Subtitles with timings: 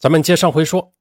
[0.00, 0.94] 咱们接上回说，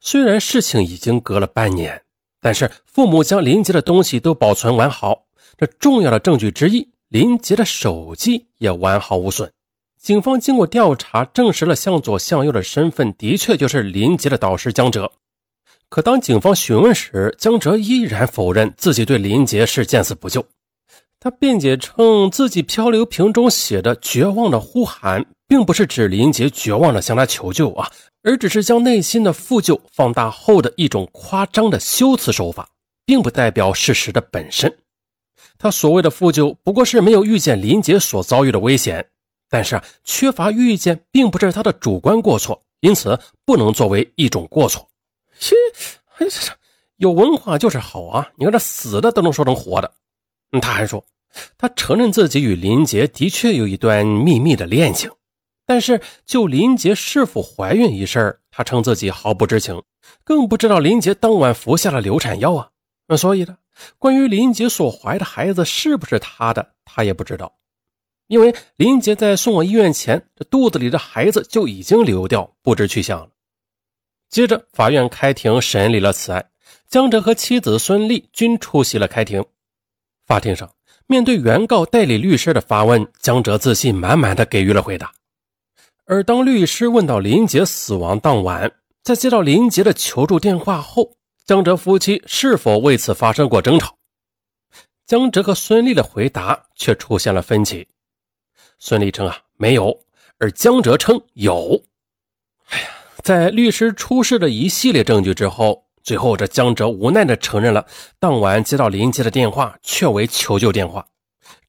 [0.00, 2.04] 虽然事情已经隔了半年，
[2.40, 5.26] 但是父母将林杰的东西都保存完好，
[5.58, 9.52] 这重要的证据之一，林杰的手机也完好无损。
[10.00, 15.12] 警方经过调查，证实了向左向右的身份的确就是林杰的导师江哲。
[15.90, 20.46] 可当警方询问时，江哲依然否认自己对林杰是见死不救。
[21.20, 27.90] 他辩解称，自己漂流瓶中写的绝望的呼喊，并不是指林杰绝望的向他求救啊，
[28.22, 32.68] 而只是将内心的负疚放大后的一种夸张的修辞手法，
[33.04, 34.74] 并不代表事实的本身。
[35.58, 39.06] 他所谓的负疚，不过是没有预见林杰所遭遇的危险，
[39.48, 44.88] 但是缺乏预见并不是他的主观过错，因此不能作为一种过错。
[45.38, 45.54] 切，
[46.18, 46.52] 哎，这
[46.96, 48.28] 有文化就是好啊！
[48.36, 49.92] 你看这死的都能说成活的。
[50.62, 51.04] 他还说。
[51.58, 55.10] 他承认自己与林杰的确有一段秘密的恋情，
[55.66, 59.82] 但是就林杰是否怀孕一事，他称自己毫不知情，
[60.24, 62.70] 更不知道林杰当晚服下了流产药啊。
[63.06, 63.56] 那所以呢，
[63.98, 67.54] 关于林杰所怀的孩子是不是他的，他也不知道，
[68.26, 73.28] 因为林杰在送往医院前，这肚子里的孩子就已经流掉，不知去向了。
[74.28, 76.50] 接着，法院开庭审理了此案，
[76.88, 79.44] 江哲和妻子孙丽均出席了开庭。
[80.26, 80.70] 法庭上。
[81.06, 85.12] 面对原告代理律师的发问，江哲自信满满的给予了回答。
[86.06, 88.70] 而当律师问到林杰死亡当晚，
[89.02, 93.96] 在接到林杰的求助电话后，江哲夫妻是否为此发生过争吵？
[95.06, 97.88] 江哲和孙俪的回答却出现了分歧。
[98.78, 99.98] 孙俪称啊没有，
[100.38, 101.82] 而江哲称有。
[102.68, 102.86] 哎呀，
[103.22, 105.82] 在律师出示的一系列证据之后。
[106.02, 107.86] 最后，这江哲无奈地承认了，
[108.18, 111.06] 当晚接到林杰的电话确为求救电话，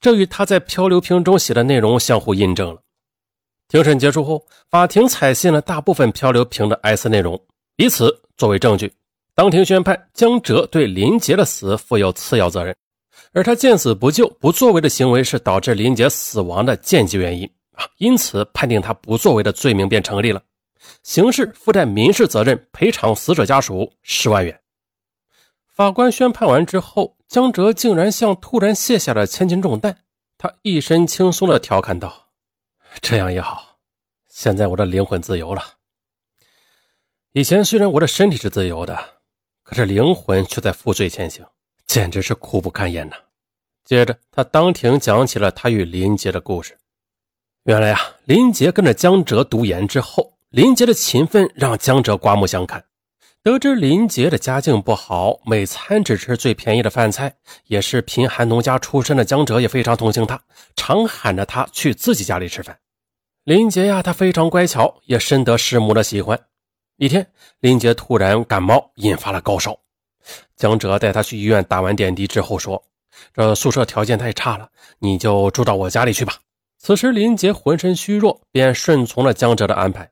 [0.02, 2.82] 这与他在漂流瓶中写的内容相互印证了。
[3.68, 7.40] 庭审结束后，法庭采信了大部分漂流瓶的 S 内容，
[7.78, 8.94] 以此作为证据，
[9.34, 12.76] 当庭宣判江哲对林杰的死负有次要责任，
[13.34, 20.42] 而他见死不救、不作为的行为是导致林杰死亡的间接原因啊，因此判定他不作为的罪名便成立了。
[21.02, 24.60] 刑事附带民事责任，赔偿死者家属十万元。
[25.74, 29.98] 法官宣判完之后，江哲竟然像突然卸下了千斤重担，
[30.38, 32.25] 他一身轻松地调侃道
[33.02, 33.78] ：“这样也好，
[34.30, 35.64] 现在我的灵魂自由了。
[37.34, 38.98] 以前虽然我的身体是自由的，
[39.64, 41.46] 可是灵魂却在负罪前行，
[41.86, 43.16] 简直是苦不堪言呐。”
[43.84, 46.78] 接着，他当庭讲起了他与林杰的故事。
[47.64, 50.34] 原来啊，林杰跟着江哲读研之后。
[50.50, 52.86] 林杰的勤奋让江哲刮目相看。
[53.44, 57.36] 得知林杰的家境不好，每餐只吃最便宜的饭菜，
[57.66, 60.42] 也是贫寒农家出身的江哲也非常同情他，
[60.78, 62.80] 常喊着他去自己家里吃饭。
[63.46, 66.48] 林杰呀，他非常乖巧，也深得师母的喜欢。
[66.98, 69.78] 一天，林杰突然感冒，引发了高烧。
[70.56, 72.84] 江哲带他去医院打完点滴之后说
[73.36, 74.68] ：“这宿舍条件太差了，
[74.98, 76.34] 你就住到我家里去吧。”
[76.82, 80.10] 此时林杰浑身虚弱，便顺从了江哲的安排。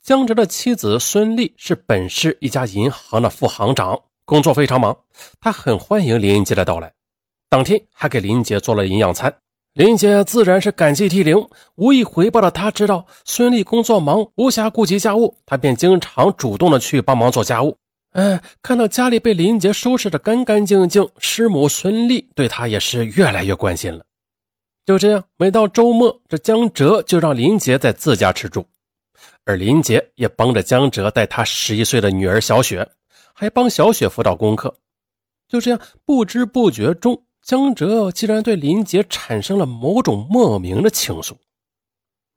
[0.00, 4.96] 江哲的妻子孙丽是本市一家银行的副行长，工作非常忙。
[5.40, 6.94] 他很欢迎林杰的到来，
[7.48, 9.36] 当天还给林杰做了营养餐。
[9.74, 17.78] 林杰自然是感激涕零，无以回报的他知道孙俪工作忙，无暇顾及家务，他便经常主动的去帮忙做家务。
[18.10, 24.04] 哎，看到家里被林杰收拾的干干净净，师母孙俪对他也是越来越关心了。
[24.84, 28.66] 就这样，每到周末，这江哲就让林杰在自家吃住。
[29.46, 32.86] 而林杰也帮着江哲带他十一岁的女儿小雪，
[33.32, 34.74] 还帮小雪辅导功课。
[35.48, 41.34] 就这样，不知不觉中，江哲竟然对林杰产生了某种莫名的情愫。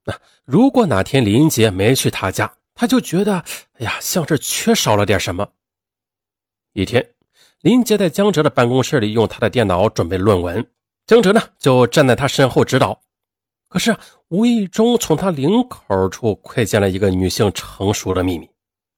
[0.04, 3.38] 那如果哪天林杰没去他家，他就觉得，
[3.80, 5.48] 哎呀，像是缺少了点什么。
[6.74, 7.14] 一天，
[7.62, 10.68] 林杰在江哲的办公室里用他的电脑准备论文，
[11.06, 13.00] 江哲呢就站在他身后指导。
[13.70, 13.96] 可是，
[14.30, 18.50] 无意中从他领口处窥见了一个女性成熟的秘密。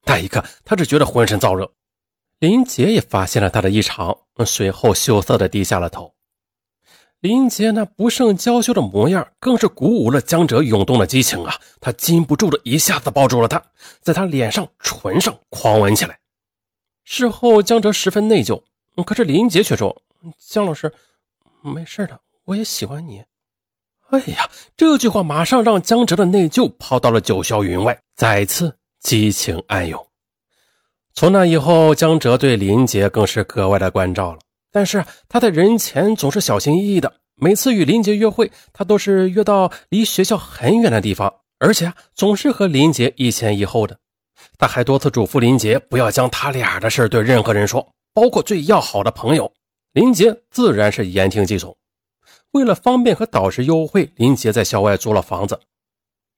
[0.04, 1.70] 那一刻，他只觉得浑身燥热。
[2.38, 6.14] 林杰也发现了他的异常，随后羞涩的低下了头。
[7.20, 11.60] 林杰那不胜娇羞的模样，更是鼓舞了江哲涌动的激情啊！
[11.80, 13.60] 他禁不住的一下子抱住了她，
[14.00, 16.20] 在她脸上、唇上狂吻起来。
[17.02, 18.62] 事后，江哲十分内疚，
[19.04, 20.00] 可是林杰却说
[20.38, 20.92] ：“江老师，
[21.60, 23.24] 没事的，我也喜欢你。”
[24.10, 30.07] 哎呀，这句话马上让江哲的内疚抛到了九霄云外，再次激情暗涌。
[31.18, 34.38] 从那以后，江哲对林杰更是格外的关照了。
[34.70, 43.98] 但是他在人前总是小心翼翼的，每次与林杰约会，他都是约到离学校很远的地方，而且总是和林杰一前一后的。
[44.58, 49.52] 他还多次嘱咐林杰不要将他俩的事对任何人说，包括最要好的朋友。
[49.94, 51.76] 林杰自然是言听计从。
[52.52, 55.58] 为了方便和导师幽会，林杰在校外租了房子。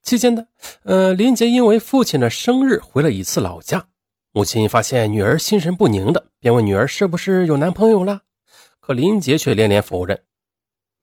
[0.03, 0.47] 期间呢，
[0.85, 3.85] 呃，林杰因为父亲的生日回了一次老家。
[4.33, 8.21] 母亲发现女儿心神不宁的，便问女儿是不是有男朋友了。
[8.79, 10.21] 可林杰却连连否认。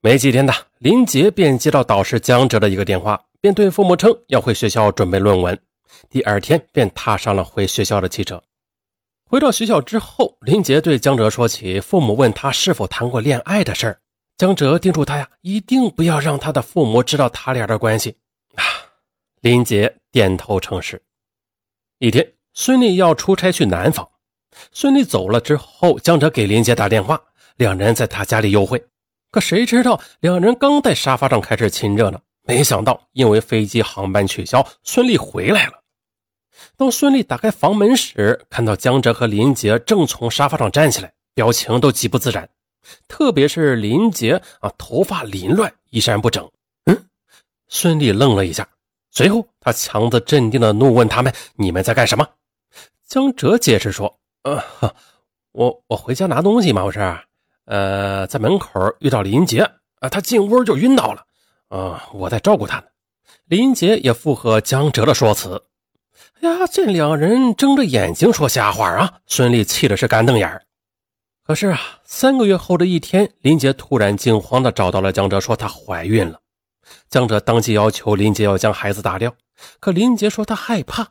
[0.02, 5.60] 没几天的，林杰便接到导师江哲的一个电话，便对父母称要回学校准备论文。
[6.10, 8.42] 第二天便踏上了回学校的汽车。
[9.26, 14.00] 回到学校之后，林杰对江哲说起父母问他是否谈过恋爱的事儿。
[14.38, 18.16] 江哲叮嘱他呀，一定不要让他的父母知道他俩的关系。
[18.56, 18.64] 啊，
[19.42, 21.02] 林杰点头称是。
[21.98, 24.10] 一天，孙俪要出差去南方，
[24.72, 27.22] 孙俪走了之后，江哲给林杰打电话，
[27.58, 28.84] 两人在他家里幽会。
[29.30, 35.74] 可谁知道，两人刚在沙发上开始亲热呢，没想到因为飞机航班取消，孙俪回来了。
[36.76, 42.50] 当孙俪打开房门时，看到江哲和林杰正从沙发上站起来，表情都极不自然。
[43.08, 46.50] 特别是林杰啊，头发凌乱，衣衫不整。
[46.86, 47.06] 嗯，
[47.68, 48.68] 孙俪愣了一下，
[49.12, 52.28] 随后他强自镇定的怒问他们：“你们在干什么？”
[53.08, 54.62] 江哲解释说：“呃，
[55.54, 57.00] 我我回家拿东西嘛，不是？
[57.64, 58.70] 呃，在门口
[59.00, 59.62] 遇到林杰
[60.00, 61.26] 啊，他进屋就晕倒了。
[61.70, 62.84] 啊，我在照顾他呢。”
[63.48, 65.64] 林杰也附和江哲的说辞。
[66.42, 69.20] 哎呀，这两人睁着眼睛说瞎话啊！
[69.26, 70.62] 孙俪气的是干瞪眼
[71.44, 76.42] 可是啊，三个月后的一天，林杰突然惊慌的找到了江哲，说她怀孕了。
[77.10, 79.34] 江哲当即要求林杰要将孩子打掉，
[79.80, 81.08] 可林杰说他害怕。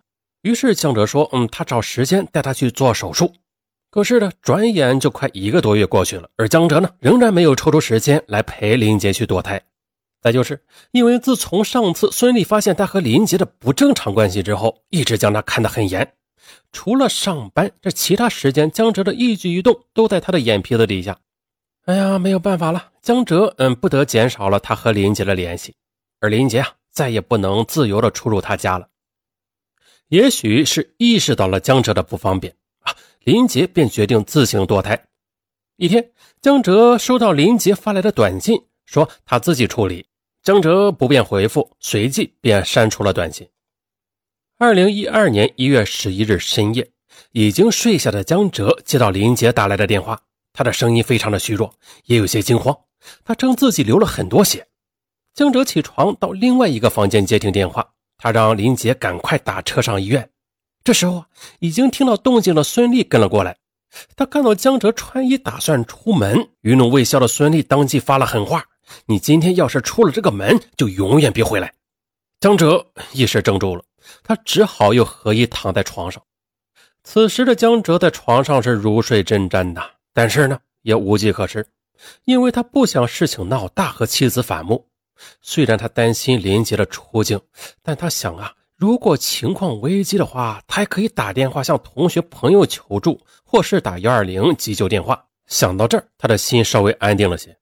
[0.46, 3.34] 于是江哲说：“嗯，他找时间带他去做手术。”
[3.90, 9.60] 可是呢，转眼就快一个多月过去了，而江哲呢，仍然没有抽出时间来陪林杰去堕胎。
[10.20, 10.62] 再就是
[10.92, 16.12] 因为自从上次孙俪发现他和林杰的不正常关系之后，一直将他看得很严。
[16.70, 21.18] 除了上班，这其他时间，江哲的一举一动都在他的眼皮子底下。
[21.86, 25.74] 哎呀，没有办法了，江哲嗯，不得减少了他和林杰的联系，
[26.20, 28.86] 而林杰啊，再也不能自由的出入他家了。
[30.08, 32.94] 也许是意识到了江哲的不方便啊，
[33.24, 35.06] 林杰便决定自行堕胎。
[35.76, 40.06] 一天，江哲收到林杰发来的短信，说他自己处理。
[40.42, 43.48] 江哲不便回复，随即便删除了短信。
[44.58, 46.88] 二零一二年一月十一日深夜，
[47.32, 50.22] 已经睡下的江哲接到林杰打来的电话，
[50.52, 51.74] 他的声音非常的虚弱，
[52.04, 52.78] 也有些惊慌。
[53.24, 54.68] 他称自己流了很多血。
[55.34, 57.92] 江哲起床到另外一个房间接听电话，
[58.32, 60.28] 他让林杰赶快打车上医院。
[60.82, 61.24] 这时候，
[61.60, 63.56] 已经听到动静的孙俪跟了过来。
[64.16, 68.64] 他看到江哲穿衣打算出门，余怒未消的孙俪当即发了狠话
[69.06, 71.72] ：“你今天要是出了这个门，就永远别回来。”
[72.40, 73.84] 江哲一时怔住了。
[74.24, 76.20] 他只好又合衣躺在床上。
[77.04, 79.80] 此时的江哲在床上是如睡针毡的，
[80.12, 81.64] 但是呢也无计可施，
[82.24, 84.88] 因为他不想事情闹大和妻子反目。
[85.40, 87.40] 虽然他担心林杰的处境，
[87.82, 95.24] 但他想啊，如果情况危机的话，他还可以打电话向同学朋友求助，或是打幺二零急救电话。
[95.46, 97.56] 想到这儿，他的心稍微安定了些。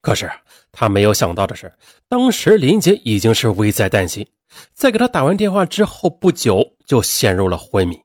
[0.00, 0.30] 可是
[0.70, 1.72] 他没有想到的是，
[2.08, 4.28] 当时林杰已经是危在旦夕。
[4.72, 8.00] 在给他打完电话之后不久，就陷入了昏迷。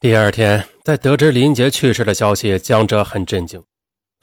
[0.00, 3.62] 第二天，在得知林杰去世的消息，江哲很震惊。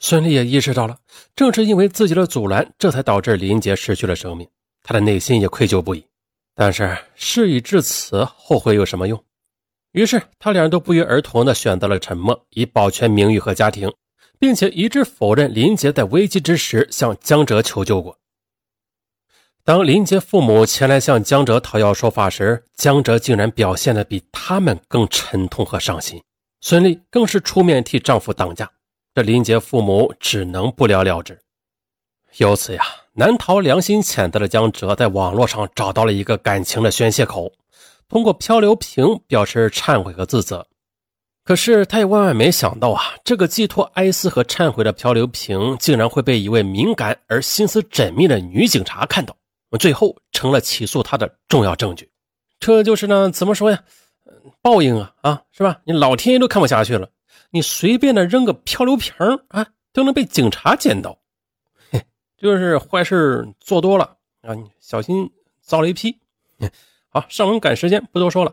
[0.04, 0.98] 孙俪也意识到了，
[1.36, 4.46] 正是因为自己的阻拦，这才导致林杰失去了生命。
[4.82, 6.04] 他的内心也愧疚不已。
[6.56, 9.24] 但是事已至此，后悔有什么用？
[9.92, 13.92] 于是他俩都不约而同地选择了沉默，以保全名誉和家庭，
[14.40, 18.18] 并且一致否认林杰在危机之时向江哲求救过。
[19.62, 26.20] 当林杰父母前来向江哲讨要说法时，江哲竟然表现得比他们更沉痛和伤心。
[26.60, 28.68] 孙俪更是出面替丈夫挡驾，
[29.14, 31.38] 这林杰父母只能不了了之。
[32.38, 37.52] 由此呀，难逃良心谴责的江哲在网络上找到了一个感情的宣泄口，
[38.08, 40.66] 通过漂流瓶表示忏悔和自责。
[41.44, 49.36] 可是他也万万没想到啊，这个寄托哀思和忏悔的漂流瓶，竟然会被一位敏感而心思缜密的女警察看到。
[49.78, 52.10] 最后成了起诉他的重要证据，
[52.60, 53.82] 这就是呢，怎么说呀？
[54.60, 55.80] 报应啊啊，是吧？
[55.84, 57.08] 你老天爷都看不下去了，
[57.52, 59.14] 你随便的扔个漂流瓶
[59.48, 61.16] 啊，都能被警察捡到，
[61.90, 62.02] 嘿，
[62.36, 65.30] 就是坏事做多了啊，你小心
[65.60, 66.18] 遭雷劈。
[67.08, 68.52] 好，上文赶时间，不多说了。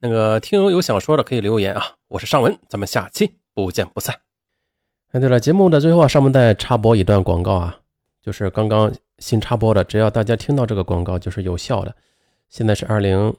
[0.00, 4.18] 那个听友有想说的可以留言啊，我是尚文，咱们下期不见不散。
[5.12, 7.78] 哎，对了，节目的最后啊，尚文再插播一段广告啊，
[8.20, 8.92] 就是刚刚。
[9.20, 11.92] 新插播的，只要大家听到这个广告就是有效的。
[12.48, 13.34] 现在是二零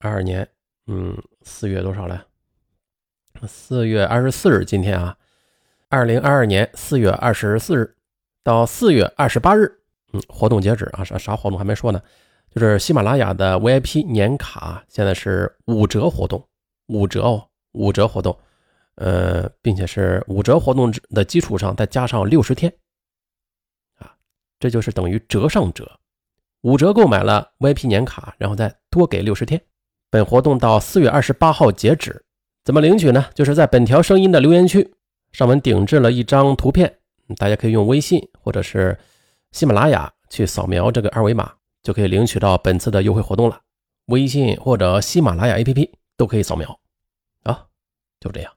[0.00, 0.44] 二二年，
[0.88, 2.26] 嗯，四月多少了？
[3.46, 5.16] 四月二十四日，今天啊，
[5.88, 7.96] 二零二二年四月二十四日
[8.42, 9.80] 到四月二十八日，
[10.12, 12.00] 嗯，活动截止啊，啥啥活动还没说呢，
[12.50, 16.46] 就是喜马拉雅的 VIP 年卡现在是五折活动，
[16.86, 18.38] 五折哦，五折活动，
[18.94, 22.72] 呃，并且是五折活动的基础上再加上六十天，
[23.98, 24.14] 啊，
[24.60, 25.98] 这就是等于折上折，
[26.62, 29.60] 五折购买了 VIP 年卡，然后再多给六十天，
[30.10, 32.22] 本活动到四月二十八号截止。
[32.66, 33.26] 怎么领取呢？
[33.32, 34.92] 就是在本条声音的留言区
[35.30, 36.98] 上面顶置了一张图片，
[37.36, 38.98] 大家可以用微信或者是
[39.52, 41.52] 喜马拉雅去扫描这个二维码，
[41.84, 43.60] 就可以领取到本次的优惠活动了。
[44.06, 46.80] 微信或者喜马拉雅 APP 都可以扫描。
[47.44, 47.66] 啊，
[48.18, 48.52] 就这样。